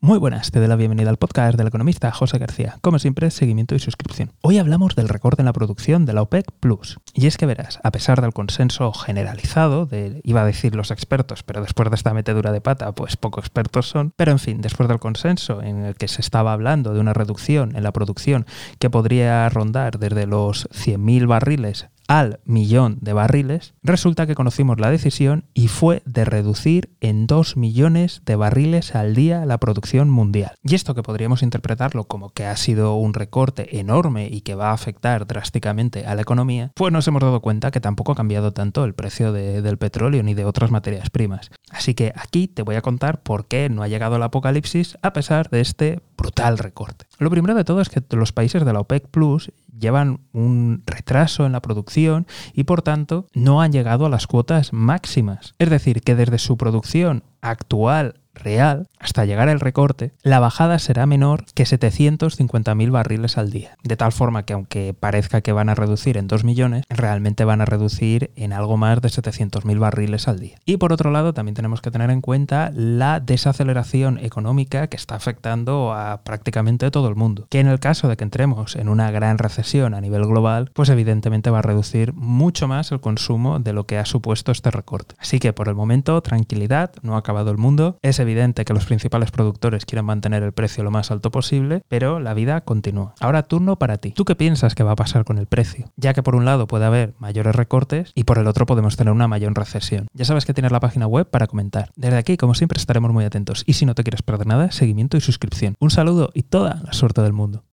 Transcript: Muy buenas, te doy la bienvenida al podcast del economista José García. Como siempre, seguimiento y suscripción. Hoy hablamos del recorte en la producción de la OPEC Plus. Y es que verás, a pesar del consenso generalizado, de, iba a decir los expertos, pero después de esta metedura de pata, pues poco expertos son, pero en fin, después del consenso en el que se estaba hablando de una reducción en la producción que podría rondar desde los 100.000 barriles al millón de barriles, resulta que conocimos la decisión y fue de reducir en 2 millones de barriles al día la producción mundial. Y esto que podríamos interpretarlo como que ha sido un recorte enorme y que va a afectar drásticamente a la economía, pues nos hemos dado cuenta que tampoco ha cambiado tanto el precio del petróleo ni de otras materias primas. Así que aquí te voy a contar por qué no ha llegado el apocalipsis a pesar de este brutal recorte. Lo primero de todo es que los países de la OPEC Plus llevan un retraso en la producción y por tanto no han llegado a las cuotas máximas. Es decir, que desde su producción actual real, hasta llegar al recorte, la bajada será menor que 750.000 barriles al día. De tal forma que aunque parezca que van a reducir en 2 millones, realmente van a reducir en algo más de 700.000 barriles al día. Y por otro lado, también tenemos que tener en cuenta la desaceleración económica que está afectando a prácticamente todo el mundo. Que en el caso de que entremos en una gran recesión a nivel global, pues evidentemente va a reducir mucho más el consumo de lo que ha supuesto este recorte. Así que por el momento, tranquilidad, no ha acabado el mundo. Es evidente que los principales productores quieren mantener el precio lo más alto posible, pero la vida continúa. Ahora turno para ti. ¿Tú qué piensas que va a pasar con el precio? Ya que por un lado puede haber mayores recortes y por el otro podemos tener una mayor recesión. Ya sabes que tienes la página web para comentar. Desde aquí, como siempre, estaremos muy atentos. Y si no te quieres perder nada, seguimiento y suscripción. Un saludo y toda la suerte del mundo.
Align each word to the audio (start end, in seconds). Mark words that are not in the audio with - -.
Muy 0.00 0.20
buenas, 0.20 0.52
te 0.52 0.60
doy 0.60 0.68
la 0.68 0.76
bienvenida 0.76 1.10
al 1.10 1.16
podcast 1.16 1.58
del 1.58 1.66
economista 1.66 2.12
José 2.12 2.38
García. 2.38 2.78
Como 2.82 3.00
siempre, 3.00 3.32
seguimiento 3.32 3.74
y 3.74 3.80
suscripción. 3.80 4.30
Hoy 4.42 4.58
hablamos 4.58 4.94
del 4.94 5.08
recorte 5.08 5.42
en 5.42 5.46
la 5.46 5.52
producción 5.52 6.06
de 6.06 6.12
la 6.12 6.22
OPEC 6.22 6.52
Plus. 6.60 6.98
Y 7.14 7.26
es 7.26 7.36
que 7.36 7.46
verás, 7.46 7.80
a 7.82 7.90
pesar 7.90 8.20
del 8.20 8.32
consenso 8.32 8.92
generalizado, 8.92 9.86
de, 9.86 10.20
iba 10.22 10.42
a 10.42 10.46
decir 10.46 10.76
los 10.76 10.92
expertos, 10.92 11.42
pero 11.42 11.62
después 11.62 11.90
de 11.90 11.96
esta 11.96 12.14
metedura 12.14 12.52
de 12.52 12.60
pata, 12.60 12.92
pues 12.92 13.16
poco 13.16 13.40
expertos 13.40 13.88
son, 13.88 14.12
pero 14.14 14.30
en 14.30 14.38
fin, 14.38 14.60
después 14.60 14.88
del 14.88 15.00
consenso 15.00 15.62
en 15.62 15.84
el 15.84 15.96
que 15.96 16.06
se 16.06 16.20
estaba 16.20 16.52
hablando 16.52 16.94
de 16.94 17.00
una 17.00 17.12
reducción 17.12 17.74
en 17.74 17.82
la 17.82 17.92
producción 17.92 18.46
que 18.78 18.90
podría 18.90 19.48
rondar 19.48 19.98
desde 19.98 20.28
los 20.28 20.68
100.000 20.70 21.26
barriles 21.26 21.88
al 22.08 22.40
millón 22.44 22.98
de 23.02 23.12
barriles, 23.12 23.74
resulta 23.82 24.26
que 24.26 24.34
conocimos 24.34 24.80
la 24.80 24.90
decisión 24.90 25.44
y 25.54 25.68
fue 25.68 26.02
de 26.06 26.24
reducir 26.24 26.90
en 27.00 27.26
2 27.26 27.56
millones 27.56 28.22
de 28.24 28.34
barriles 28.34 28.94
al 28.94 29.14
día 29.14 29.44
la 29.44 29.58
producción 29.58 30.10
mundial. 30.10 30.52
Y 30.64 30.74
esto 30.74 30.94
que 30.94 31.02
podríamos 31.02 31.42
interpretarlo 31.42 32.04
como 32.04 32.30
que 32.30 32.46
ha 32.46 32.56
sido 32.56 32.94
un 32.94 33.12
recorte 33.14 33.78
enorme 33.78 34.28
y 34.30 34.40
que 34.40 34.54
va 34.54 34.70
a 34.70 34.72
afectar 34.72 35.26
drásticamente 35.26 36.06
a 36.06 36.14
la 36.14 36.22
economía, 36.22 36.72
pues 36.74 36.92
nos 36.92 37.06
hemos 37.06 37.22
dado 37.22 37.40
cuenta 37.40 37.70
que 37.70 37.80
tampoco 37.80 38.12
ha 38.12 38.16
cambiado 38.16 38.52
tanto 38.52 38.84
el 38.84 38.94
precio 38.94 39.32
del 39.32 39.76
petróleo 39.76 40.22
ni 40.22 40.32
de 40.32 40.46
otras 40.46 40.70
materias 40.70 41.10
primas. 41.10 41.50
Así 41.70 41.94
que 41.94 42.12
aquí 42.16 42.48
te 42.48 42.62
voy 42.62 42.76
a 42.76 42.82
contar 42.82 43.22
por 43.22 43.46
qué 43.46 43.68
no 43.68 43.82
ha 43.82 43.88
llegado 43.88 44.16
el 44.16 44.22
apocalipsis 44.22 44.96
a 45.02 45.12
pesar 45.12 45.50
de 45.50 45.60
este 45.60 46.00
brutal 46.16 46.56
recorte. 46.56 47.07
Lo 47.18 47.30
primero 47.30 47.54
de 47.54 47.64
todo 47.64 47.80
es 47.80 47.88
que 47.88 48.02
los 48.10 48.32
países 48.32 48.64
de 48.64 48.72
la 48.72 48.80
OPEC 48.80 49.08
Plus 49.08 49.52
llevan 49.76 50.20
un 50.32 50.82
retraso 50.86 51.46
en 51.46 51.52
la 51.52 51.60
producción 51.60 52.26
y 52.52 52.64
por 52.64 52.82
tanto 52.82 53.26
no 53.34 53.60
han 53.60 53.72
llegado 53.72 54.06
a 54.06 54.08
las 54.08 54.26
cuotas 54.26 54.72
máximas. 54.72 55.54
Es 55.58 55.70
decir, 55.70 56.02
que 56.02 56.14
desde 56.14 56.38
su 56.38 56.56
producción 56.56 57.24
actual 57.40 58.20
real, 58.38 58.88
hasta 58.98 59.24
llegar 59.24 59.48
al 59.48 59.60
recorte, 59.60 60.12
la 60.22 60.40
bajada 60.40 60.78
será 60.78 61.06
menor 61.06 61.44
que 61.54 61.64
750.000 61.64 62.90
barriles 62.90 63.38
al 63.38 63.50
día. 63.50 63.76
De 63.82 63.96
tal 63.96 64.12
forma 64.12 64.44
que 64.44 64.52
aunque 64.52 64.94
parezca 64.98 65.40
que 65.40 65.52
van 65.52 65.68
a 65.68 65.74
reducir 65.74 66.16
en 66.16 66.28
2 66.28 66.44
millones, 66.44 66.84
realmente 66.88 67.44
van 67.44 67.60
a 67.60 67.64
reducir 67.64 68.30
en 68.36 68.52
algo 68.52 68.76
más 68.76 69.00
de 69.00 69.08
700.000 69.08 69.78
barriles 69.78 70.28
al 70.28 70.40
día. 70.40 70.58
Y 70.64 70.78
por 70.78 70.92
otro 70.92 71.10
lado, 71.10 71.32
también 71.32 71.54
tenemos 71.54 71.80
que 71.80 71.90
tener 71.90 72.10
en 72.10 72.20
cuenta 72.20 72.70
la 72.74 73.20
desaceleración 73.20 74.18
económica 74.18 74.86
que 74.88 74.96
está 74.96 75.14
afectando 75.14 75.92
a 75.92 76.22
prácticamente 76.24 76.90
todo 76.90 77.08
el 77.08 77.16
mundo. 77.16 77.46
Que 77.50 77.60
en 77.60 77.68
el 77.68 77.80
caso 77.80 78.08
de 78.08 78.16
que 78.16 78.24
entremos 78.24 78.76
en 78.76 78.88
una 78.88 79.10
gran 79.10 79.38
recesión 79.38 79.94
a 79.94 80.00
nivel 80.00 80.24
global, 80.26 80.70
pues 80.72 80.88
evidentemente 80.88 81.50
va 81.50 81.60
a 81.60 81.62
reducir 81.62 82.12
mucho 82.14 82.68
más 82.68 82.92
el 82.92 83.00
consumo 83.00 83.58
de 83.58 83.72
lo 83.72 83.86
que 83.86 83.98
ha 83.98 84.04
supuesto 84.04 84.52
este 84.52 84.70
recorte. 84.70 85.14
Así 85.18 85.38
que 85.38 85.52
por 85.52 85.68
el 85.68 85.74
momento, 85.74 86.20
tranquilidad, 86.22 86.92
no 87.02 87.14
ha 87.14 87.18
acabado 87.18 87.50
el 87.50 87.58
mundo. 87.58 87.98
Es 88.02 88.18
evidente 88.28 88.64
que 88.64 88.74
los 88.74 88.86
principales 88.86 89.30
productores 89.30 89.86
quieren 89.86 90.04
mantener 90.04 90.42
el 90.42 90.52
precio 90.52 90.84
lo 90.84 90.90
más 90.90 91.10
alto 91.10 91.30
posible, 91.30 91.82
pero 91.88 92.20
la 92.20 92.34
vida 92.34 92.60
continúa. 92.60 93.14
Ahora 93.20 93.42
turno 93.42 93.78
para 93.78 93.98
ti. 93.98 94.12
¿Tú 94.12 94.24
qué 94.24 94.36
piensas 94.36 94.74
que 94.74 94.82
va 94.82 94.92
a 94.92 94.96
pasar 94.96 95.24
con 95.24 95.38
el 95.38 95.46
precio? 95.46 95.90
Ya 95.96 96.14
que 96.14 96.22
por 96.22 96.34
un 96.34 96.44
lado 96.44 96.66
puede 96.66 96.84
haber 96.84 97.14
mayores 97.18 97.56
recortes 97.56 98.12
y 98.14 98.24
por 98.24 98.38
el 98.38 98.46
otro 98.46 98.66
podemos 98.66 98.96
tener 98.96 99.12
una 99.12 99.28
mayor 99.28 99.54
recesión. 99.54 100.08
Ya 100.12 100.24
sabes 100.24 100.44
que 100.44 100.54
tienes 100.54 100.72
la 100.72 100.80
página 100.80 101.06
web 101.06 101.28
para 101.28 101.46
comentar. 101.46 101.90
Desde 101.96 102.18
aquí, 102.18 102.36
como 102.36 102.54
siempre, 102.54 102.78
estaremos 102.78 103.12
muy 103.12 103.24
atentos. 103.24 103.64
Y 103.66 103.74
si 103.74 103.86
no 103.86 103.94
te 103.94 104.04
quieres 104.04 104.22
perder 104.22 104.46
nada, 104.46 104.70
seguimiento 104.70 105.16
y 105.16 105.20
suscripción. 105.20 105.74
Un 105.80 105.90
saludo 105.90 106.30
y 106.34 106.42
toda 106.42 106.82
la 106.84 106.92
suerte 106.92 107.22
del 107.22 107.32
mundo. 107.32 107.64